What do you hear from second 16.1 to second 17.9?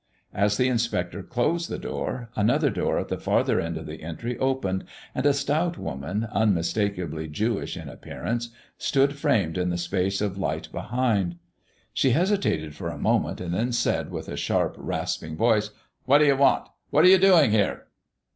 do you want? What are you doing here?"